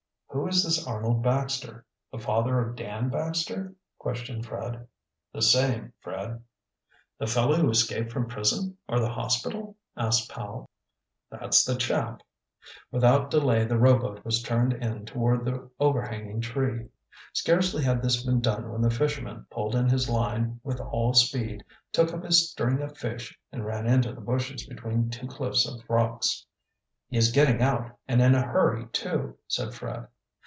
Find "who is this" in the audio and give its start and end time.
0.33-0.87